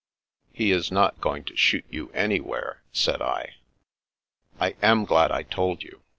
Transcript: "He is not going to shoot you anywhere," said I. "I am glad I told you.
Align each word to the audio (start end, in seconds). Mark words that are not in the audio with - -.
"He 0.51 0.71
is 0.71 0.91
not 0.91 1.21
going 1.21 1.43
to 1.43 1.55
shoot 1.55 1.85
you 1.87 2.09
anywhere," 2.11 2.81
said 2.91 3.21
I. 3.21 3.57
"I 4.59 4.75
am 4.81 5.05
glad 5.05 5.31
I 5.31 5.43
told 5.43 5.83
you. 5.83 6.01